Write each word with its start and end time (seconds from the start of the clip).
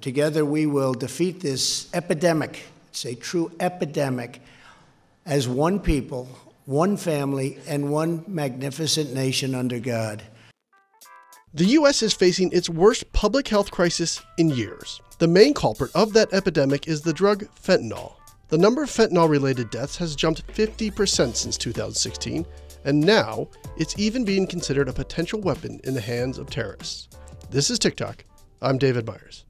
Together 0.00 0.44
we 0.44 0.66
will 0.66 0.94
defeat 0.94 1.40
this 1.40 1.92
epidemic. 1.94 2.64
It's 2.90 3.04
a 3.04 3.14
true 3.14 3.52
epidemic 3.60 4.40
as 5.26 5.48
one 5.48 5.80
people, 5.80 6.28
one 6.66 6.96
family, 6.96 7.58
and 7.66 7.90
one 7.90 8.24
magnificent 8.26 9.12
nation 9.12 9.54
under 9.54 9.78
God. 9.78 10.22
The 11.54 11.64
U.S. 11.66 12.02
is 12.02 12.14
facing 12.14 12.50
its 12.52 12.70
worst 12.70 13.12
public 13.12 13.48
health 13.48 13.70
crisis 13.70 14.22
in 14.38 14.48
years. 14.48 15.02
The 15.18 15.28
main 15.28 15.52
culprit 15.52 15.90
of 15.94 16.12
that 16.14 16.32
epidemic 16.32 16.88
is 16.88 17.02
the 17.02 17.12
drug 17.12 17.44
fentanyl. 17.54 18.14
The 18.48 18.58
number 18.58 18.82
of 18.82 18.90
fentanyl 18.90 19.28
related 19.28 19.70
deaths 19.70 19.96
has 19.98 20.16
jumped 20.16 20.46
50% 20.48 21.36
since 21.36 21.56
2016, 21.56 22.46
and 22.84 23.00
now 23.00 23.48
it's 23.76 23.98
even 23.98 24.24
being 24.24 24.46
considered 24.46 24.88
a 24.88 24.92
potential 24.92 25.40
weapon 25.40 25.80
in 25.84 25.94
the 25.94 26.00
hands 26.00 26.38
of 26.38 26.50
terrorists. 26.50 27.08
This 27.50 27.70
is 27.70 27.78
TicToc. 27.78 28.20
I'm 28.60 28.78
David 28.78 29.06
Meyers. 29.06 29.44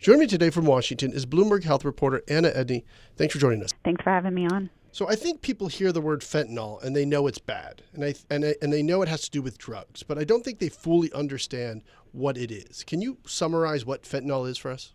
Joining 0.00 0.20
me 0.20 0.26
today 0.28 0.50
from 0.50 0.64
Washington 0.64 1.12
is 1.12 1.26
Bloomberg 1.26 1.64
Health 1.64 1.84
reporter 1.84 2.22
Anna 2.28 2.50
Edney. 2.50 2.84
Thanks 3.16 3.34
for 3.34 3.40
joining 3.40 3.64
us. 3.64 3.74
Thanks 3.84 4.00
for 4.04 4.10
having 4.10 4.32
me 4.32 4.46
on. 4.46 4.70
So 4.92 5.08
I 5.08 5.16
think 5.16 5.42
people 5.42 5.66
hear 5.66 5.90
the 5.90 6.00
word 6.00 6.20
fentanyl 6.20 6.80
and 6.84 6.94
they 6.94 7.04
know 7.04 7.26
it's 7.26 7.40
bad, 7.40 7.82
and 7.92 8.04
I 8.04 8.14
and 8.30 8.44
I, 8.44 8.54
and 8.62 8.72
they 8.72 8.80
know 8.80 9.02
it 9.02 9.08
has 9.08 9.22
to 9.22 9.30
do 9.30 9.42
with 9.42 9.58
drugs, 9.58 10.04
but 10.04 10.16
I 10.16 10.22
don't 10.22 10.44
think 10.44 10.60
they 10.60 10.68
fully 10.68 11.12
understand 11.12 11.82
what 12.12 12.38
it 12.38 12.52
is. 12.52 12.84
Can 12.84 13.02
you 13.02 13.18
summarize 13.26 13.84
what 13.84 14.04
fentanyl 14.04 14.48
is 14.48 14.56
for 14.56 14.70
us? 14.70 14.94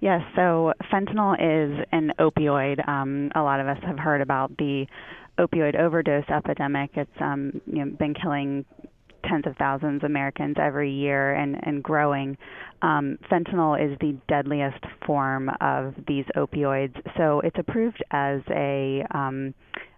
Yes, 0.00 0.20
so 0.34 0.72
fentanyl 0.92 1.34
is 1.34 1.86
an 1.92 2.12
opioid. 2.18 2.86
Um, 2.88 3.30
a 3.36 3.42
lot 3.42 3.60
of 3.60 3.68
us 3.68 3.78
have 3.86 4.00
heard 4.00 4.20
about 4.20 4.56
the 4.58 4.86
opioid 5.38 5.78
overdose 5.78 6.28
epidemic. 6.28 6.90
It's 6.94 7.20
um, 7.20 7.60
you 7.66 7.84
know, 7.84 7.92
been 7.92 8.14
killing 8.14 8.64
tens 9.28 9.46
of 9.46 9.56
thousands 9.56 10.02
of 10.02 10.10
Americans 10.10 10.56
every 10.60 10.90
year 10.90 11.34
and, 11.34 11.56
and 11.62 11.82
growing. 11.82 12.36
Um, 12.82 13.18
fentanyl 13.30 13.80
is 13.80 13.98
the 14.00 14.16
deadliest 14.28 14.84
form 15.06 15.50
of 15.60 15.94
these 16.06 16.24
opioids. 16.36 16.94
So 17.16 17.40
it's 17.40 17.56
approved 17.58 18.02
as 18.10 18.40
a, 18.50 19.04
um, 19.10 19.54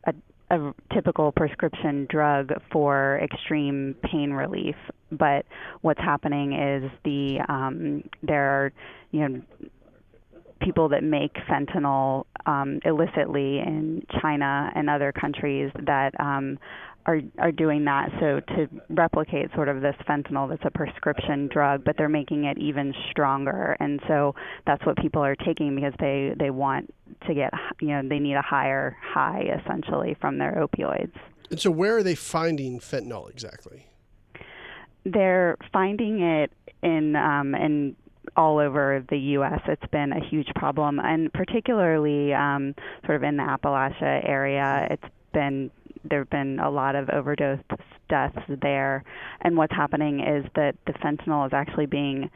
a, 0.06 0.14
a 0.50 0.72
typical 0.92 1.32
prescription 1.32 2.06
drug 2.10 2.52
for 2.72 3.20
extreme 3.22 3.94
pain 4.02 4.32
relief. 4.32 4.76
But 5.10 5.46
what's 5.82 6.00
happening 6.00 6.52
is 6.52 6.90
the 7.04 7.38
um, 7.48 8.02
there 8.22 8.44
are 8.50 8.72
you 9.12 9.28
know 9.28 9.42
people 10.66 10.88
that 10.88 11.04
make 11.04 11.32
fentanyl 11.48 12.24
um, 12.46 12.80
illicitly 12.84 13.60
in 13.60 14.04
China 14.20 14.72
and 14.74 14.90
other 14.90 15.12
countries 15.12 15.70
that 15.84 16.10
um, 16.18 16.58
are 17.06 17.20
are 17.38 17.52
doing 17.52 17.84
that. 17.84 18.10
So 18.18 18.40
to 18.54 18.68
replicate 18.90 19.46
sort 19.54 19.68
of 19.68 19.80
this 19.80 19.94
fentanyl 20.08 20.48
that's 20.48 20.64
a 20.64 20.70
prescription 20.76 21.48
drug 21.52 21.84
but 21.84 21.96
they're 21.96 22.08
making 22.08 22.44
it 22.44 22.58
even 22.58 22.92
stronger. 23.12 23.76
And 23.78 24.00
so 24.08 24.34
that's 24.66 24.84
what 24.84 24.96
people 24.96 25.22
are 25.22 25.36
taking 25.36 25.76
because 25.76 25.94
they 26.00 26.34
they 26.36 26.50
want 26.50 26.92
to 27.28 27.34
get 27.34 27.52
you 27.80 27.88
know 27.88 28.02
they 28.08 28.18
need 28.18 28.34
a 28.34 28.42
higher 28.42 28.96
high 29.00 29.44
essentially 29.62 30.16
from 30.20 30.38
their 30.38 30.54
opioids. 30.54 31.14
And 31.48 31.60
so 31.60 31.70
where 31.70 31.96
are 31.96 32.02
they 32.02 32.16
finding 32.16 32.80
fentanyl 32.80 33.30
exactly? 33.30 33.86
They're 35.04 35.56
finding 35.72 36.22
it 36.22 36.50
in 36.82 37.14
um 37.14 37.54
in 37.54 37.94
all 38.36 38.58
over 38.58 39.04
the 39.08 39.18
U.S. 39.18 39.60
It's 39.66 39.90
been 39.90 40.12
a 40.12 40.28
huge 40.28 40.48
problem, 40.54 41.00
and 41.00 41.32
particularly 41.32 42.32
um, 42.34 42.74
sort 43.04 43.16
of 43.16 43.22
in 43.22 43.36
the 43.36 43.42
Appalachia 43.42 44.28
area, 44.28 44.88
it's 44.90 45.12
been 45.32 45.70
there 46.08 46.20
have 46.20 46.30
been 46.30 46.60
a 46.60 46.70
lot 46.70 46.94
of 46.94 47.08
overdose 47.10 47.58
deaths 48.08 48.38
there. 48.62 49.02
And 49.40 49.56
what's 49.56 49.74
happening 49.74 50.20
is 50.20 50.44
that 50.54 50.76
the 50.86 50.92
fentanyl 50.92 51.46
is 51.46 51.52
actually 51.52 51.86
being 51.86 52.30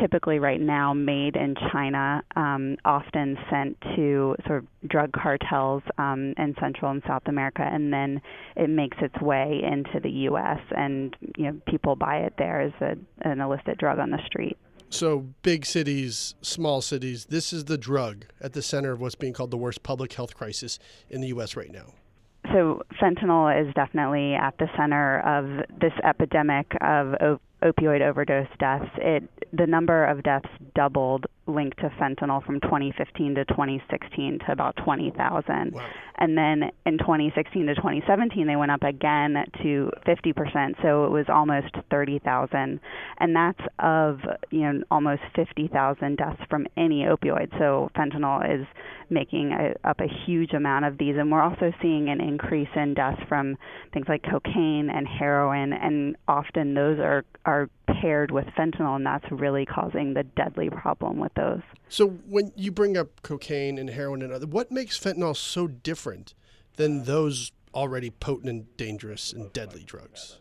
typically 0.00 0.38
right 0.38 0.60
now 0.60 0.94
made 0.94 1.36
in 1.36 1.54
China, 1.70 2.22
um, 2.34 2.76
often 2.84 3.36
sent 3.50 3.78
to 3.94 4.34
sort 4.46 4.64
of 4.64 4.88
drug 4.88 5.12
cartels 5.12 5.82
um, 5.98 6.34
in 6.38 6.54
Central 6.60 6.90
and 6.90 7.02
South 7.06 7.22
America, 7.26 7.62
and 7.62 7.92
then 7.92 8.20
it 8.56 8.70
makes 8.70 8.96
its 9.02 9.20
way 9.20 9.60
into 9.62 10.00
the 10.00 10.10
U.S. 10.10 10.60
and 10.76 11.14
you 11.36 11.44
know 11.44 11.60
people 11.66 11.94
buy 11.94 12.18
it 12.18 12.34
there 12.38 12.62
as 12.62 12.72
a, 12.80 13.28
an 13.28 13.40
illicit 13.40 13.78
drug 13.78 13.98
on 13.98 14.10
the 14.10 14.20
street. 14.26 14.56
So, 14.92 15.28
big 15.42 15.64
cities, 15.64 16.34
small 16.42 16.82
cities, 16.82 17.24
this 17.24 17.52
is 17.52 17.64
the 17.64 17.78
drug 17.78 18.26
at 18.42 18.52
the 18.52 18.60
center 18.60 18.92
of 18.92 19.00
what's 19.00 19.14
being 19.14 19.32
called 19.32 19.50
the 19.50 19.56
worst 19.56 19.82
public 19.82 20.12
health 20.12 20.36
crisis 20.36 20.78
in 21.08 21.22
the 21.22 21.28
U.S. 21.28 21.56
right 21.56 21.72
now 21.72 21.94
so 22.52 22.82
fentanyl 23.00 23.48
is 23.60 23.72
definitely 23.74 24.34
at 24.34 24.56
the 24.58 24.66
center 24.76 25.20
of 25.20 25.64
this 25.80 25.92
epidemic 26.04 26.66
of 26.80 27.14
op- 27.14 27.42
opioid 27.62 28.00
overdose 28.00 28.48
deaths. 28.58 28.90
It 28.96 29.28
the 29.52 29.66
number 29.66 30.04
of 30.04 30.22
deaths 30.22 30.48
doubled 30.74 31.26
linked 31.46 31.78
to 31.78 31.88
fentanyl 32.00 32.44
from 32.44 32.60
2015 32.60 33.34
to 33.34 33.44
2016 33.46 34.40
to 34.46 34.52
about 34.52 34.76
20,000. 34.84 35.72
Wow. 35.72 35.82
And 36.16 36.38
then 36.38 36.70
in 36.86 36.98
2016 36.98 37.66
to 37.66 37.74
2017 37.74 38.46
they 38.46 38.56
went 38.56 38.70
up 38.70 38.82
again 38.82 39.44
to 39.62 39.90
50%, 40.06 40.82
so 40.82 41.04
it 41.04 41.10
was 41.10 41.26
almost 41.28 41.74
30,000. 41.90 42.80
And 43.18 43.36
that's 43.36 43.60
of, 43.78 44.20
you 44.50 44.60
know, 44.60 44.82
almost 44.90 45.22
50,000 45.34 46.16
deaths 46.16 46.40
from 46.48 46.66
any 46.76 47.04
opioid. 47.04 47.50
So 47.58 47.90
fentanyl 47.96 48.60
is 48.60 48.66
making 49.12 49.52
a, 49.52 49.88
up 49.88 50.00
a 50.00 50.08
huge 50.26 50.52
amount 50.52 50.84
of 50.84 50.98
these 50.98 51.16
and 51.18 51.30
we're 51.30 51.42
also 51.42 51.72
seeing 51.80 52.08
an 52.08 52.20
increase 52.20 52.68
in 52.74 52.94
deaths 52.94 53.20
from 53.28 53.56
things 53.92 54.06
like 54.08 54.22
cocaine 54.22 54.90
and 54.90 55.06
heroin 55.06 55.72
and 55.72 56.16
often 56.26 56.74
those 56.74 56.98
are 56.98 57.24
are 57.44 57.68
paired 58.00 58.30
with 58.30 58.46
fentanyl 58.58 58.96
and 58.96 59.06
that's 59.06 59.24
really 59.30 59.66
causing 59.66 60.14
the 60.14 60.22
deadly 60.22 60.70
problem 60.70 61.18
with 61.18 61.31
those. 61.34 61.60
So 61.88 62.08
when 62.08 62.52
you 62.56 62.72
bring 62.72 62.96
up 62.96 63.22
cocaine 63.22 63.78
and 63.78 63.90
heroin 63.90 64.22
and 64.22 64.32
other, 64.32 64.46
what 64.46 64.70
makes 64.70 64.98
fentanyl 64.98 65.36
so 65.36 65.66
different 65.66 66.34
than 66.76 67.04
those 67.04 67.52
already 67.74 68.10
potent 68.10 68.48
and 68.48 68.76
dangerous 68.76 69.32
and 69.32 69.52
deadly 69.52 69.84
drugs? 69.84 70.38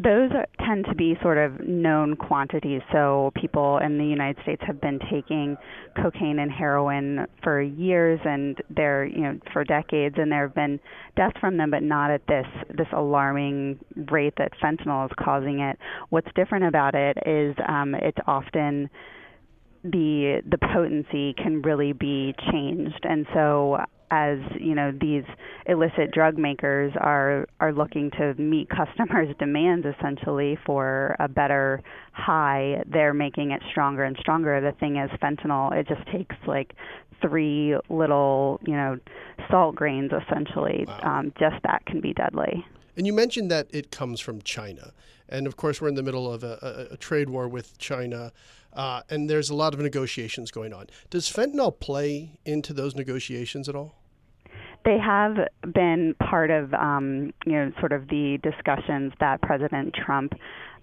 Those 0.00 0.30
are, 0.30 0.46
tend 0.64 0.84
to 0.84 0.94
be 0.94 1.18
sort 1.20 1.38
of 1.38 1.58
known 1.66 2.14
quantities. 2.14 2.82
So 2.92 3.32
people 3.34 3.78
in 3.78 3.98
the 3.98 4.04
United 4.04 4.40
States 4.44 4.62
have 4.64 4.80
been 4.80 5.00
taking 5.10 5.56
cocaine 6.00 6.38
and 6.38 6.52
heroin 6.52 7.26
for 7.42 7.60
years, 7.60 8.20
and 8.24 8.56
they're 8.70 9.06
you 9.06 9.22
know 9.22 9.38
for 9.52 9.64
decades, 9.64 10.14
and 10.16 10.30
there 10.30 10.42
have 10.42 10.54
been 10.54 10.78
deaths 11.16 11.36
from 11.40 11.56
them, 11.56 11.72
but 11.72 11.82
not 11.82 12.12
at 12.12 12.24
this 12.28 12.46
this 12.76 12.86
alarming 12.92 13.80
rate 14.12 14.34
that 14.38 14.52
fentanyl 14.62 15.06
is 15.06 15.12
causing 15.18 15.58
it. 15.58 15.76
What's 16.10 16.28
different 16.36 16.66
about 16.66 16.94
it 16.94 17.18
is 17.26 17.56
um, 17.66 17.96
it's 17.96 18.18
often 18.28 18.88
the 19.90 20.42
the 20.48 20.58
potency 20.58 21.34
can 21.34 21.62
really 21.62 21.92
be 21.92 22.34
changed. 22.50 23.00
And 23.04 23.26
so 23.34 23.78
as 24.10 24.38
you 24.58 24.74
know 24.74 24.90
these 24.98 25.24
illicit 25.66 26.10
drug 26.12 26.38
makers 26.38 26.92
are 26.98 27.46
are 27.60 27.72
looking 27.72 28.10
to 28.12 28.34
meet 28.34 28.68
customers 28.76 29.34
demands 29.38 29.86
essentially 29.86 30.58
for 30.64 31.14
a 31.18 31.28
better 31.28 31.82
high 32.12 32.82
they're 32.86 33.14
making 33.14 33.50
it 33.50 33.62
stronger 33.70 34.04
and 34.04 34.16
stronger. 34.18 34.60
The 34.60 34.72
thing 34.78 34.96
is 34.96 35.10
fentanyl 35.22 35.72
it 35.72 35.86
just 35.88 36.06
takes 36.10 36.36
like 36.46 36.74
three 37.20 37.76
little 37.88 38.60
you 38.66 38.74
know 38.74 38.98
salt 39.50 39.74
grains 39.74 40.10
essentially. 40.12 40.84
Wow. 40.86 41.00
um, 41.02 41.32
just 41.38 41.56
that 41.64 41.84
can 41.86 42.00
be 42.00 42.12
deadly. 42.12 42.64
And 42.96 43.06
you 43.06 43.12
mentioned 43.12 43.50
that 43.52 43.68
it 43.70 43.92
comes 43.92 44.20
from 44.20 44.42
China. 44.42 44.92
And 45.28 45.46
of 45.46 45.56
course, 45.56 45.80
we're 45.80 45.88
in 45.88 45.94
the 45.94 46.02
middle 46.02 46.32
of 46.32 46.42
a, 46.42 46.88
a, 46.90 46.94
a 46.94 46.96
trade 46.96 47.30
war 47.30 47.46
with 47.46 47.78
China, 47.78 48.32
uh, 48.72 49.02
and 49.10 49.28
there's 49.28 49.50
a 49.50 49.54
lot 49.54 49.74
of 49.74 49.80
negotiations 49.80 50.50
going 50.50 50.72
on. 50.72 50.86
Does 51.10 51.30
fentanyl 51.30 51.78
play 51.78 52.38
into 52.44 52.72
those 52.72 52.94
negotiations 52.94 53.68
at 53.68 53.74
all? 53.74 53.94
They 54.84 54.98
have 54.98 55.36
been 55.74 56.14
part 56.20 56.50
of, 56.50 56.72
um, 56.72 57.32
you 57.44 57.52
know, 57.52 57.72
sort 57.80 57.92
of 57.92 58.08
the 58.08 58.38
discussions 58.42 59.12
that 59.20 59.42
President 59.42 59.94
Trump 59.94 60.34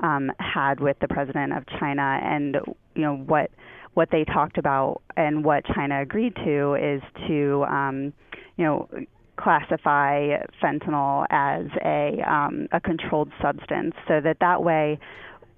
um, 0.02 0.32
had 0.40 0.80
with 0.80 0.98
the 1.00 1.08
president 1.08 1.54
of 1.54 1.64
China, 1.80 2.20
and 2.22 2.58
you 2.96 3.02
know 3.02 3.16
what 3.16 3.52
what 3.94 4.10
they 4.12 4.26
talked 4.26 4.58
about 4.58 5.02
and 5.16 5.46
what 5.46 5.64
China 5.74 6.02
agreed 6.02 6.36
to 6.36 6.76
is 6.76 7.02
to, 7.28 7.64
um, 7.64 8.14
you 8.58 8.66
know, 8.66 8.90
classify 9.38 10.38
fentanyl 10.62 11.26
as 11.30 11.66
a 11.84 12.22
um, 12.30 12.68
a 12.74 12.80
controlled 12.80 13.32
substance, 13.42 13.96
so 14.08 14.20
that 14.22 14.38
that 14.42 14.64
way 14.64 15.00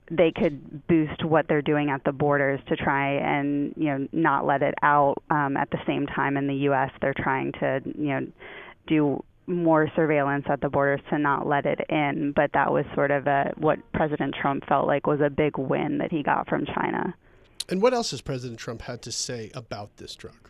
they 0.09 0.31
could 0.31 0.88
boost 0.88 1.24
what 1.24 1.48
they're 1.48 1.62
doing 1.62 1.89
at 1.89 2.04
the 2.04 2.12
borders 2.12 2.59
to 2.68 2.75
try 2.75 3.15
and 3.15 3.74
you 3.75 3.86
know 3.86 4.07
not 4.12 4.45
let 4.45 4.62
it 4.62 4.75
out. 4.81 5.15
Um, 5.30 5.57
at 5.57 5.69
the 5.71 5.80
same 5.86 6.07
time, 6.07 6.38
in 6.38 6.48
the 6.48 6.56
U.S., 6.56 6.92
they're 7.01 7.13
trying 7.13 7.51
to 7.54 7.81
you 7.86 8.07
know 8.07 8.27
do 8.88 9.24
more 9.48 9.89
surveillance 9.95 10.45
at 10.50 10.59
the 10.62 10.69
borders 10.69 11.00
to 11.09 11.18
not 11.18 11.48
let 11.48 11.65
it 11.65 11.80
in. 11.89 12.33
But 12.36 12.51
that 12.54 12.71
was 12.71 12.86
sort 12.95 13.12
of 13.12 13.27
a 13.27 13.54
what 13.57 13.80
President 13.94 14.36
Trump 14.39 14.65
felt 14.68 14.88
like 14.88 15.07
was 15.07 15.21
a 15.21 15.30
big 15.30 15.57
win 15.57 15.98
that 16.00 16.12
he 16.12 16.24
got 16.24 16.48
from 16.48 16.65
China. 16.65 17.13
And 17.69 17.81
what 17.81 17.94
else 17.94 18.12
has 18.12 18.21
President 18.21 18.59
Trump 18.59 18.83
had 18.83 19.01
to 19.01 19.12
say 19.12 19.51
about 19.54 19.98
this 19.98 20.15
drug? 20.15 20.50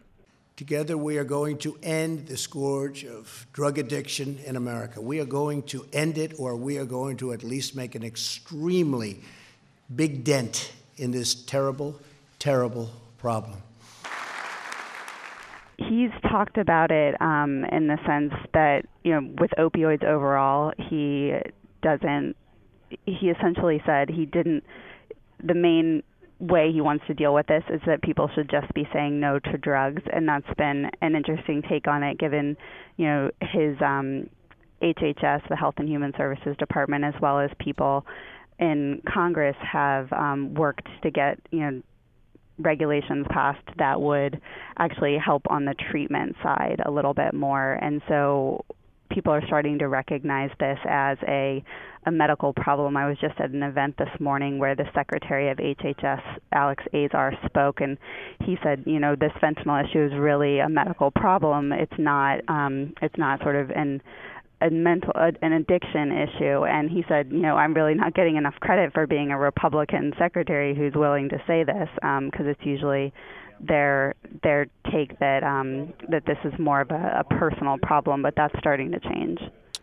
Together, 0.56 0.98
we 0.98 1.18
are 1.18 1.24
going 1.24 1.58
to 1.60 1.78
end 1.84 2.28
the 2.28 2.38
scourge 2.38 3.06
of 3.06 3.46
drug 3.54 3.78
addiction 3.78 4.40
in 4.44 4.56
America. 4.56 5.00
We 5.00 5.20
are 5.20 5.26
going 5.26 5.62
to 5.64 5.86
end 5.94 6.18
it, 6.18 6.34
or 6.40 6.56
we 6.56 6.80
are 6.80 6.86
going 6.86 7.18
to 7.18 7.32
at 7.32 7.44
least 7.44 7.76
make 7.76 7.94
an 7.94 8.04
extremely 8.04 9.22
big 9.96 10.24
dent 10.24 10.74
in 10.98 11.12
this 11.12 11.34
terrible 11.34 12.00
terrible 12.40 12.90
problem. 13.18 13.62
He's 15.78 16.12
talked 16.30 16.58
about 16.58 16.92
it 16.92 17.20
um, 17.22 17.64
in 17.66 17.88
the 17.88 17.98
sense 18.06 18.34
that, 18.54 18.86
you 19.04 19.12
know, 19.12 19.30
with 19.40 19.52
opioids 19.60 20.04
overall, 20.04 20.74
he 20.90 21.34
doesn't, 21.84 22.36
he 23.06 23.30
essentially 23.30 23.82
said 23.86 24.10
he 24.10 24.26
didn't, 24.26 24.64
the 25.44 25.54
main 25.54 26.02
way 26.40 26.72
he 26.72 26.82
wants 26.82 27.06
to 27.08 27.14
deal 27.14 27.34
with 27.34 27.48
this 27.48 27.64
is 27.70 27.82
that 27.86 28.02
people 28.02 28.30
should 28.34 28.50
just 28.50 28.72
be 28.74 28.88
saying 28.94 29.20
no 29.20 29.40
to 29.40 29.58
drugs 29.58 30.02
and 30.14 30.28
that's 30.28 30.46
been 30.56 30.90
an 31.02 31.16
interesting 31.16 31.64
take 31.68 31.88
on 31.88 32.04
it 32.04 32.20
given 32.20 32.56
you 32.98 33.06
know 33.08 33.32
his 33.42 33.76
um 33.82 34.30
HHS 34.80 35.48
the 35.50 35.56
Health 35.56 35.74
and 35.78 35.90
Human 35.90 36.14
Services 36.16 36.56
Department 36.60 37.04
as 37.04 37.16
well 37.20 37.40
as 37.40 37.50
people 37.60 38.06
in 38.60 39.02
Congress 39.12 39.56
have 39.62 40.12
um 40.14 40.54
worked 40.54 40.88
to 41.04 41.12
get 41.12 41.40
you 41.52 41.60
know 41.60 41.82
regulations 42.60 43.26
passed 43.30 43.68
that 43.78 44.02
would 44.02 44.42
actually 44.80 45.18
help 45.24 45.44
on 45.50 45.66
the 45.66 45.76
treatment 45.92 46.36
side 46.42 46.82
a 46.86 46.92
little 46.92 47.14
bit 47.14 47.34
more 47.34 47.74
and 47.74 48.02
so 48.08 48.66
people 49.12 49.32
are 49.32 49.46
starting 49.46 49.78
to 49.80 49.88
recognize 49.88 50.50
this 50.60 50.80
as 50.90 51.18
a 51.28 51.64
a 52.08 52.12
medical 52.12 52.54
problem. 52.54 52.96
I 52.96 53.08
was 53.08 53.18
just 53.20 53.38
at 53.40 53.50
an 53.50 53.64
event 53.64 53.96
this 53.98 54.10
morning 54.20 54.60
where 54.60 54.76
the 54.76 54.86
Secretary 54.96 55.50
of 55.52 55.58
HHS, 55.58 56.22
Alex 56.54 56.84
Azar, 56.94 57.34
spoke, 57.46 57.82
and 57.82 57.98
he 58.46 58.58
said, 58.64 58.84
you 58.86 59.00
know, 59.00 59.16
this 59.16 59.34
fentanyl 59.44 59.84
issue 59.84 60.06
is 60.06 60.14
really 60.18 60.60
a 60.60 60.70
medical 60.70 61.12
problem. 61.12 61.74
It's 61.74 62.00
not, 62.00 62.40
um, 62.48 62.94
it's 63.02 63.18
not 63.18 63.42
sort 63.42 63.58
of 63.58 63.72
an 63.72 64.02
a 64.62 64.70
mental 64.70 65.12
an 65.16 65.54
addiction 65.54 66.12
issue 66.12 66.66
and 66.66 66.90
he 66.90 67.04
said 67.08 67.32
you 67.32 67.40
know 67.40 67.56
i'm 67.56 67.74
really 67.74 67.94
not 67.94 68.14
getting 68.14 68.38
enough 68.38 68.56
credit 68.60 68.92
for 68.94 69.06
being 69.06 69.32
a 69.32 69.38
republican 69.38 70.12
secretary 70.18 70.76
who's 70.76 70.94
willing 70.96 71.30
to 71.30 71.38
say 71.46 71.64
this 71.64 71.90
because 71.96 72.46
um, 72.46 72.48
it's 72.48 72.66
usually 72.66 73.14
their 73.60 74.14
their 74.44 74.68
take 74.92 75.18
that 75.20 75.44
um, 75.44 75.94
that 76.10 76.26
this 76.26 76.38
is 76.44 76.54
more 76.60 76.82
of 76.82 76.92
a, 76.92 77.20
a 77.20 77.24
personal 77.36 77.78
problem 77.84 78.22
but 78.22 78.34
that's 78.36 78.58
starting 78.60 78.92
to 78.92 79.00
change 79.00 79.40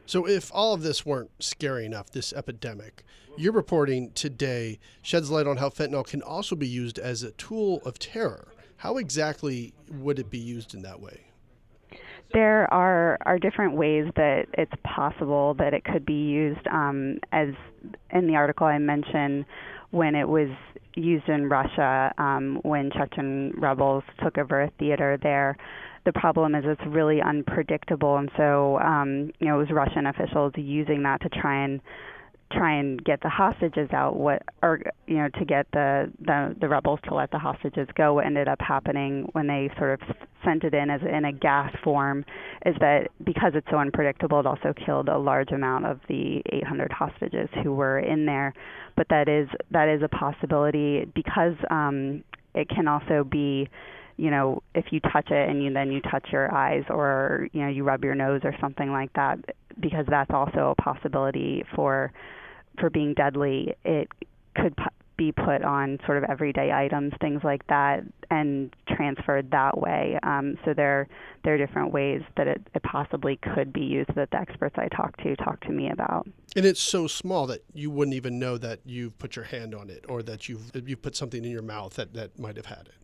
so, 0.07 0.27
if 0.27 0.51
all 0.55 0.75
of 0.75 0.83
this 0.83 1.07
weren't 1.07 1.31
scary 1.39 1.87
enough, 1.87 2.11
this 2.11 2.35
epidemic, 2.35 3.05
your 3.39 3.53
reporting 3.53 4.11
today 4.13 4.79
sheds 5.01 5.31
light 5.31 5.47
on 5.47 5.57
how 5.57 5.71
fentanyl 5.71 6.07
can 6.07 6.21
also 6.21 6.55
be 6.55 6.69
used 6.69 6.99
as 6.99 7.23
a 7.23 7.31
tool 7.33 7.81
of 7.87 7.99
terror. 7.99 8.49
How 8.77 8.99
exactly 8.99 9.73
would 9.91 10.19
it 10.19 10.29
be 10.29 10.39
used 10.39 10.75
in 10.75 10.83
that 10.83 11.01
way? 11.01 11.23
There 12.35 12.73
are 12.75 13.17
are 13.25 13.39
different 13.39 13.75
ways 13.77 14.07
that 14.17 14.47
it's 14.55 14.73
possible 14.85 15.55
that 15.55 15.73
it 15.73 15.85
could 15.85 16.05
be 16.05 16.13
used. 16.13 16.67
Um, 16.67 17.19
as 17.33 17.49
in 18.11 18.27
the 18.27 18.37
article 18.37 18.67
I 18.67 18.79
mentioned, 18.79 19.47
when 19.91 20.15
it 20.15 20.29
was 20.29 20.49
used 20.97 21.29
in 21.29 21.49
Russia, 21.49 22.13
um, 22.19 22.59
when 22.63 22.91
Chechen 22.91 23.55
rebels 23.57 24.05
took 24.23 24.37
over 24.37 24.63
a 24.63 24.71
theater 24.79 25.19
there 25.23 25.57
the 26.05 26.13
problem 26.13 26.55
is 26.55 26.65
it's 26.67 26.81
really 26.87 27.21
unpredictable, 27.23 28.17
and 28.17 28.31
so 28.37 28.79
um, 28.79 29.31
you 29.39 29.49
know 29.49 29.57
it 29.57 29.59
was 29.59 29.71
Russian 29.71 30.07
officials 30.07 30.53
using 30.57 31.03
that 31.05 31.23
to 31.23 31.29
try 31.31 31.65
and 31.65 31.81
try 32.57 32.79
and 32.79 33.03
get 33.05 33.21
the 33.23 33.29
hostages 33.29 33.89
out 33.93 34.17
what 34.17 34.43
or 34.63 34.81
you 35.07 35.17
know 35.17 35.29
to 35.39 35.45
get 35.45 35.67
the 35.73 36.11
the 36.25 36.55
the 36.61 36.69
rebels 36.69 37.01
to 37.05 37.15
let 37.15 37.31
the 37.31 37.39
hostages 37.39 37.89
go 37.97 38.15
what 38.15 38.27
ended 38.27 38.49
up 38.49 38.61
happening 38.61 39.29
when 39.33 39.47
they 39.47 39.71
sort 39.79 40.01
of 40.01 40.17
sent 40.45 40.65
it 40.65 40.75
in 40.75 40.91
as 40.91 41.01
in 41.03 41.25
a 41.25 41.33
gas 41.33 41.75
form 41.83 42.25
is 42.67 42.75
that 42.81 43.09
because 43.25 43.53
it's 43.55 43.67
so 43.71 43.79
unpredictable 43.79 44.41
it 44.41 44.47
also 44.47 44.73
killed 44.85 45.09
a 45.09 45.19
large 45.19 45.51
amount 45.51 45.87
of 45.87 46.01
the 46.09 46.43
800 46.53 46.93
hostages 46.93 47.49
who 47.63 47.73
were 47.75 47.99
in 47.99 48.27
there. 48.27 48.53
But 48.97 49.09
that 49.09 49.29
is 49.29 49.49
that 49.71 49.89
is 49.89 50.03
a 50.03 50.09
possibility 50.09 51.07
because 51.15 51.55
um 51.71 52.23
it 52.55 52.69
can 52.69 52.87
also 52.89 53.25
be 53.25 53.69
you 54.17 54.31
know, 54.31 54.63
if 54.77 54.87
you 54.93 55.01
touch 55.01 55.31
it 55.31 55.49
and 55.49 55.61
you 55.63 55.73
then 55.73 55.91
you 55.91 56.01
touch 56.01 56.29
your 56.31 56.53
eyes 56.55 56.85
or 56.89 57.49
you 57.53 57.63
know 57.63 57.69
you 57.69 57.83
rub 57.83 58.05
your 58.05 58.15
nose 58.15 58.43
or 58.45 58.55
something 58.61 58.93
like 58.93 59.13
that, 59.15 59.39
because 59.81 60.07
that's 60.09 60.31
also 60.31 60.75
a 60.79 60.81
possibility 60.81 61.65
for 61.75 62.13
for 62.79 62.91
being 62.91 63.15
deadly. 63.15 63.75
It 63.85 64.09
could 64.57 64.75
be 65.17 65.33
put 65.33 65.63
on 65.63 65.99
sort 66.07 66.19
of 66.19 66.25
everyday 66.25 66.73
items, 66.73 67.13
things 67.21 67.43
like 67.45 67.67
that, 67.69 68.01
and 68.31 68.75
transferred 68.89 69.51
that 69.53 69.79
way. 69.79 70.19
Um, 70.23 70.59
so 70.65 70.75
there 70.75 71.07
there 71.45 71.55
are 71.55 71.59
different 71.59 71.93
ways 71.93 72.23
that 72.37 72.49
it, 72.49 72.67
it 72.75 72.83
possibly 72.83 73.37
could 73.37 73.73
be 73.73 73.83
used 73.83 74.15
that 74.17 74.31
the 74.31 74.39
experts 74.39 74.77
I 74.79 74.89
talked 74.89 75.21
to 75.23 75.37
talked 75.37 75.65
to 75.65 75.73
me 75.73 75.91
about. 75.91 76.27
And 76.57 76.65
it's 76.65 76.81
so 76.81 77.07
small 77.07 77.47
that 77.47 77.65
you 77.73 77.91
wouldn't 77.91 78.17
even 78.17 78.39
know 78.39 78.59
that 78.59 78.81
you've 78.85 79.19
put 79.19 79.37
your 79.37 79.45
hand 79.45 79.75
on 79.75 79.91
it 79.91 80.05
or 80.09 80.23
that 80.23 80.49
you've 80.49 80.71
you've 80.75 81.03
put 81.03 81.17
something 81.17 81.45
in 81.45 81.51
your 81.51 81.63
mouth 81.63 81.95
that, 81.95 82.15
that 82.15 82.39
might 82.39 82.57
have 82.57 82.67
had 82.67 82.89
it. 82.89 82.95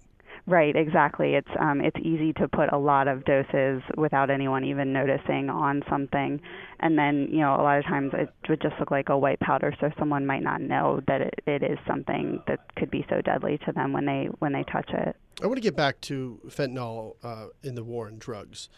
Right, 0.46 0.74
exactly. 0.74 1.34
It's 1.34 1.48
um, 1.58 1.80
it's 1.80 1.96
easy 1.98 2.32
to 2.34 2.48
put 2.48 2.72
a 2.72 2.78
lot 2.78 3.08
of 3.08 3.24
doses 3.24 3.82
without 3.96 4.30
anyone 4.30 4.64
even 4.64 4.92
noticing 4.92 5.50
on 5.50 5.82
something, 5.88 6.40
and 6.80 6.98
then 6.98 7.28
you 7.30 7.40
know 7.40 7.54
a 7.54 7.62
lot 7.62 7.78
of 7.78 7.84
times 7.84 8.12
it 8.14 8.30
would 8.48 8.60
just 8.60 8.74
look 8.80 8.90
like 8.90 9.08
a 9.10 9.18
white 9.18 9.38
powder, 9.40 9.74
so 9.80 9.90
someone 9.98 10.26
might 10.26 10.42
not 10.42 10.60
know 10.60 11.00
that 11.06 11.20
it, 11.20 11.34
it 11.46 11.62
is 11.62 11.78
something 11.86 12.42
that 12.46 12.74
could 12.76 12.90
be 12.90 13.04
so 13.08 13.20
deadly 13.20 13.58
to 13.66 13.72
them 13.72 13.92
when 13.92 14.06
they 14.06 14.28
when 14.38 14.52
they 14.52 14.64
touch 14.64 14.88
it. 14.90 15.16
I 15.42 15.46
want 15.46 15.56
to 15.56 15.62
get 15.62 15.76
back 15.76 16.00
to 16.02 16.40
fentanyl 16.48 17.16
uh, 17.22 17.46
in 17.62 17.74
the 17.74 17.84
war 17.84 18.06
on 18.06 18.18
drugs. 18.18 18.68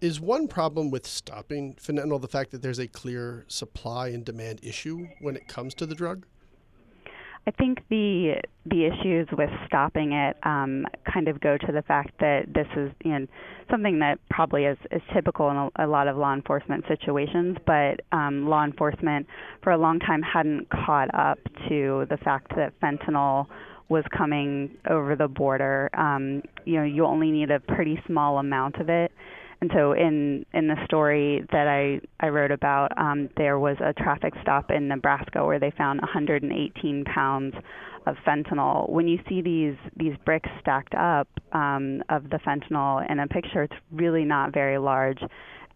Is 0.00 0.20
one 0.20 0.48
problem 0.48 0.90
with 0.90 1.06
stopping 1.06 1.74
fentanyl 1.74 2.20
the 2.20 2.28
fact 2.28 2.50
that 2.50 2.62
there's 2.62 2.80
a 2.80 2.88
clear 2.88 3.44
supply 3.48 4.08
and 4.08 4.24
demand 4.24 4.60
issue 4.62 5.06
when 5.20 5.36
it 5.36 5.46
comes 5.46 5.74
to 5.74 5.86
the 5.86 5.94
drug? 5.94 6.26
I 7.46 7.50
think 7.50 7.78
the 7.90 8.34
the 8.66 8.86
issues 8.86 9.26
with 9.36 9.50
stopping 9.66 10.12
it 10.12 10.36
um, 10.44 10.86
kind 11.12 11.26
of 11.26 11.40
go 11.40 11.56
to 11.58 11.72
the 11.72 11.82
fact 11.82 12.12
that 12.20 12.42
this 12.54 12.68
is 12.76 12.92
you 13.04 13.18
know, 13.18 13.26
something 13.68 13.98
that 13.98 14.20
probably 14.30 14.66
is, 14.66 14.78
is 14.92 15.02
typical 15.12 15.50
in 15.50 15.56
a, 15.56 15.70
a 15.84 15.86
lot 15.88 16.06
of 16.06 16.16
law 16.16 16.32
enforcement 16.32 16.84
situations, 16.86 17.56
but 17.66 18.00
um, 18.12 18.48
law 18.48 18.64
enforcement 18.64 19.26
for 19.64 19.72
a 19.72 19.76
long 19.78 19.98
time 19.98 20.22
hadn't 20.22 20.68
caught 20.70 21.12
up 21.12 21.38
to 21.68 22.06
the 22.08 22.18
fact 22.18 22.52
that 22.54 22.72
fentanyl 22.80 23.46
was 23.88 24.04
coming 24.16 24.70
over 24.88 25.16
the 25.16 25.26
border. 25.26 25.90
Um, 25.94 26.42
you 26.64 26.76
know, 26.76 26.84
you 26.84 27.04
only 27.04 27.32
need 27.32 27.50
a 27.50 27.58
pretty 27.58 28.00
small 28.06 28.38
amount 28.38 28.76
of 28.76 28.88
it 28.88 29.10
and 29.62 29.70
so 29.76 29.92
in 29.92 30.44
in 30.52 30.66
the 30.66 30.74
story 30.86 31.46
that 31.52 31.68
I 31.68 32.00
I 32.18 32.30
wrote 32.30 32.50
about, 32.50 32.90
um, 32.98 33.30
there 33.36 33.60
was 33.60 33.76
a 33.78 33.92
traffic 33.92 34.34
stop 34.42 34.72
in 34.72 34.88
Nebraska 34.88 35.46
where 35.46 35.60
they 35.60 35.70
found 35.78 36.00
118 36.00 37.04
pounds 37.04 37.54
of 38.06 38.16
fentanyl. 38.26 38.90
When 38.90 39.06
you 39.06 39.20
see 39.28 39.40
these 39.40 39.76
these 39.96 40.14
bricks 40.24 40.50
stacked 40.60 40.96
up 40.96 41.28
um, 41.52 42.02
of 42.08 42.24
the 42.24 42.40
fentanyl 42.44 43.08
in 43.08 43.20
a 43.20 43.28
picture, 43.28 43.62
it's 43.62 43.80
really 43.92 44.24
not 44.24 44.52
very 44.52 44.78
large 44.78 45.20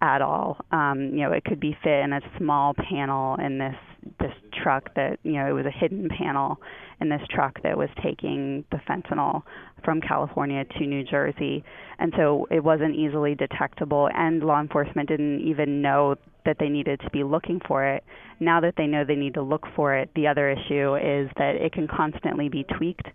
at 0.01 0.21
all. 0.21 0.59
Um, 0.73 1.11
you 1.13 1.23
know, 1.23 1.31
it 1.31 1.45
could 1.45 1.61
be 1.61 1.79
fit 1.85 2.01
in 2.01 2.13
a 2.13 2.21
small 2.39 2.75
panel 2.75 3.37
in 3.37 3.59
this 3.59 3.77
this 4.19 4.35
truck 4.65 4.93
that 4.97 5.21
you 5.23 5.35
know 5.35 5.47
it 5.47 5.53
was 5.53 5.65
a 5.65 5.71
hidden 5.71 6.09
panel 6.09 6.59
in 7.01 7.09
this 7.09 7.21
truck 7.31 7.61
that 7.63 7.77
was 7.77 7.89
taking 8.03 8.65
the 8.71 8.79
fentanyl 8.89 9.43
from 9.85 10.01
California 10.01 10.65
to 10.65 10.87
New 10.87 11.05
Jersey. 11.05 11.63
And 11.99 12.13
so 12.17 12.47
it 12.51 12.63
wasn't 12.65 12.95
easily 12.95 13.35
detectable, 13.35 14.09
and 14.15 14.43
law 14.43 14.61
enforcement 14.61 15.09
didn't 15.09 15.41
even 15.41 15.83
know 15.83 16.17
that 16.45 16.57
they 16.59 16.69
needed 16.69 17.01
to 17.01 17.11
be 17.11 17.23
looking 17.25 17.61
for 17.67 17.85
it. 17.85 18.05
Now 18.41 18.61
that 18.61 18.75
they 18.77 18.87
know 18.87 19.05
they 19.05 19.17
need 19.17 19.35
to 19.35 19.43
look 19.43 19.65
for 19.75 19.95
it, 19.97 20.11
the 20.15 20.27
other 20.29 20.51
issue 20.51 20.95
is 20.97 21.29
that 21.37 21.57
it 21.57 21.73
can 21.73 21.89
constantly 21.89 22.49
be 22.49 22.65
tweaked. 22.77 23.09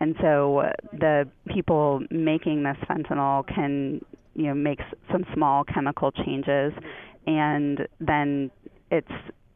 And 0.00 0.14
so 0.20 0.70
the 0.92 1.28
people 1.48 2.00
making 2.10 2.62
this 2.62 2.76
fentanyl 2.88 3.46
can, 3.46 4.04
you 4.34 4.44
know, 4.44 4.54
make 4.54 4.80
some 5.10 5.24
small 5.34 5.64
chemical 5.64 6.12
changes, 6.12 6.72
and 7.26 7.88
then 7.98 8.50
it's 8.90 9.08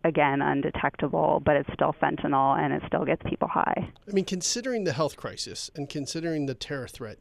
again 0.05 0.41
undetectable, 0.43 1.43
but 1.45 1.57
it's 1.57 1.73
still 1.75 1.95
fentanyl 2.01 2.59
and 2.59 2.73
it 2.73 2.83
still 2.87 3.05
gets 3.05 3.23
people 3.29 3.49
high. 3.49 3.93
I 4.09 4.13
mean, 4.13 4.25
considering 4.25 4.85
the 4.85 4.93
health 4.93 5.17
crisis 5.17 5.71
and 5.75 5.89
considering 5.89 6.47
the 6.47 6.55
terror 6.55 6.89
threat, 6.89 7.19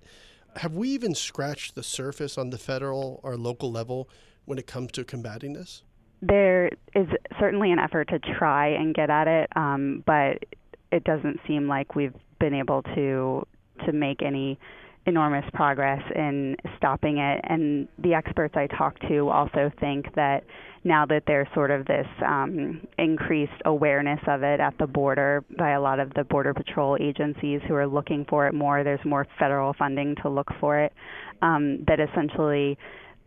have 0.57 0.73
we 0.73 0.89
even 0.89 1.13
scratched 1.13 1.75
the 1.75 1.83
surface 1.83 2.37
on 2.37 2.49
the 2.49 2.57
federal 2.57 3.19
or 3.23 3.37
local 3.37 3.71
level 3.71 4.09
when 4.45 4.57
it 4.57 4.67
comes 4.67 4.91
to 4.93 5.03
combating 5.03 5.53
this? 5.53 5.83
There 6.21 6.69
is 6.95 7.07
certainly 7.39 7.71
an 7.71 7.79
effort 7.79 8.09
to 8.09 8.19
try 8.19 8.67
and 8.67 8.93
get 8.93 9.09
at 9.09 9.27
it, 9.27 9.49
um, 9.55 10.03
but 10.05 10.43
it 10.91 11.03
doesn't 11.03 11.39
seem 11.47 11.67
like 11.67 11.95
we've 11.95 12.15
been 12.39 12.53
able 12.53 12.83
to 12.95 13.45
to 13.85 13.93
make 13.93 14.21
any 14.21 14.59
enormous 15.05 15.45
progress 15.53 16.01
in 16.15 16.55
stopping 16.77 17.17
it. 17.17 17.41
And 17.43 17.87
the 17.97 18.13
experts 18.13 18.55
I 18.55 18.67
talk 18.67 18.99
to 19.07 19.29
also 19.29 19.71
think 19.79 20.13
that 20.15 20.43
now 20.83 21.05
that 21.05 21.23
there's 21.27 21.47
sort 21.53 21.71
of 21.71 21.85
this 21.85 22.07
um, 22.25 22.81
increased 22.97 23.61
awareness 23.65 24.19
of 24.27 24.43
it 24.43 24.59
at 24.59 24.77
the 24.77 24.87
border 24.87 25.43
by 25.57 25.71
a 25.71 25.81
lot 25.81 25.99
of 25.99 26.13
the 26.13 26.23
border 26.23 26.53
patrol 26.53 26.97
agencies 26.99 27.59
who 27.67 27.75
are 27.75 27.87
looking 27.87 28.25
for 28.29 28.47
it 28.47 28.53
more, 28.53 28.83
there's 28.83 29.03
more 29.03 29.27
federal 29.37 29.73
funding 29.73 30.15
to 30.21 30.29
look 30.29 30.47
for 30.59 30.79
it. 30.79 30.93
Um, 31.41 31.83
that 31.87 31.99
essentially 31.99 32.77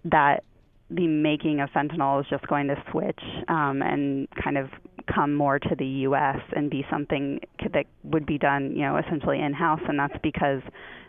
that 0.04 0.44
the 0.90 1.06
making 1.06 1.60
of 1.60 1.70
fentanyl 1.70 2.20
is 2.20 2.26
just 2.28 2.46
going 2.48 2.68
to 2.68 2.76
switch 2.90 3.20
um, 3.48 3.80
and 3.82 4.28
kind 4.42 4.58
of 4.58 4.68
come 5.06 5.34
more 5.34 5.58
to 5.58 5.74
the 5.76 5.86
U.S. 5.86 6.38
and 6.54 6.70
be 6.70 6.84
something 6.90 7.40
that 7.72 7.86
would 8.04 8.26
be 8.26 8.38
done, 8.38 8.72
you 8.72 8.82
know, 8.82 8.96
essentially 8.98 9.40
in 9.40 9.52
house, 9.52 9.80
and 9.88 9.98
that's 9.98 10.16
because 10.22 10.62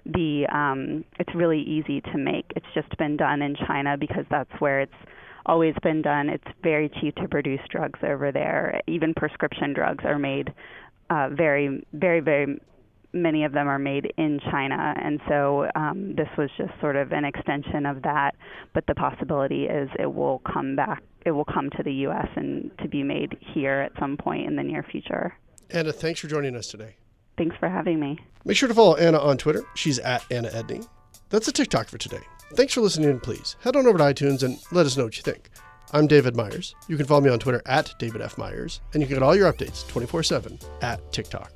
the 0.06 0.46
um, 0.54 1.06
it's 1.20 1.34
really 1.36 1.62
easy 1.62 2.02
to 2.02 2.18
make. 2.18 2.46
It's 2.56 2.66
just 2.74 2.96
been 2.98 3.18
done 3.18 3.42
in 3.42 3.56
China 3.68 3.98
because 3.98 4.26
that's 4.30 4.52
where 4.60 4.82
it's 4.82 4.94
always 5.46 5.76
been 5.84 6.02
done. 6.02 6.30
It's 6.30 6.44
very 6.62 6.90
cheap 7.02 7.16
to 7.16 7.28
produce 7.28 7.62
drugs 7.70 8.00
over 8.04 8.32
there. 8.32 8.82
Even 8.88 9.14
prescription 9.14 9.74
drugs 9.74 10.04
are 10.06 10.20
made 10.20 10.54
uh, 11.10 11.30
very, 11.30 11.86
very, 11.94 12.20
very 12.22 12.60
many 13.14 13.44
of 13.44 13.52
them 13.52 13.68
are 13.68 13.80
made 13.80 14.12
in 14.18 14.40
China, 14.52 14.94
and 14.98 15.20
so 15.30 15.68
um, 15.76 16.16
this 16.16 16.28
was 16.38 16.50
just 16.58 16.72
sort 16.82 16.96
of 16.96 17.12
an 17.12 17.24
extension 17.24 17.86
of 17.86 18.02
that. 18.02 18.32
But 18.74 18.86
the 18.88 18.96
possibility 18.96 19.66
is 19.66 19.90
it 20.00 20.12
will 20.12 20.42
come 20.52 20.76
back, 20.76 21.04
it 21.26 21.32
will 21.32 21.46
come 21.46 21.70
to 21.72 21.84
the 21.84 21.94
U.S. 21.94 22.28
and 22.36 22.72
to 22.80 22.88
be 22.88 23.04
made 23.04 23.38
here 23.54 23.82
at 23.82 23.92
some 24.00 24.18
point 24.18 24.46
in 24.46 24.56
the 24.56 24.64
near 24.64 24.84
future. 24.84 25.34
Anna, 25.70 25.92
thanks 25.92 26.20
for 26.20 26.28
joining 26.28 26.56
us 26.56 26.68
today. 26.68 26.96
Thanks 27.38 27.56
for 27.60 27.68
having 27.68 28.00
me. 28.00 28.20
Make 28.46 28.58
sure 28.58 28.68
to 28.68 28.76
follow 28.76 28.96
Anna 28.96 29.20
on 29.20 29.38
Twitter. 29.38 29.64
She's 29.76 30.00
at 30.00 30.24
Anna 30.30 30.50
Edney. 30.50 30.88
That's 31.30 31.48
a 31.48 31.52
TicToc 31.52 31.88
for 31.88 31.98
today. 31.98 32.20
Thanks 32.54 32.74
for 32.74 32.82
listening, 32.82 33.10
and 33.10 33.24
please 33.24 33.56
head 33.62 33.76
on 33.76 33.88
over 33.88 33.98
to 33.98 34.04
iTunes 34.04 34.44
and 34.44 34.60
let 34.72 34.86
us 34.86 34.98
know 34.98 35.06
what 35.06 35.18
you 35.18 35.24
think. 35.24 35.50
I'm 35.92 36.08
David 36.08 36.36
Meyers. 36.36 36.76
You 36.88 36.98
can 36.98 37.06
follow 37.06 37.22
me 37.22 37.30
on 37.30 37.40
Twitter 37.40 37.62
at 37.66 37.94
David 38.00 38.22
F. 38.22 38.38
Meyers, 38.38 38.82
and 38.94 39.02
you 39.02 39.08
can 39.08 39.16
get 39.16 39.24
all 39.24 39.36
your 39.36 39.52
updates 39.52 39.88
24 39.88 40.24
7 40.24 40.60
at 40.82 41.12
TicToc. 41.12 41.50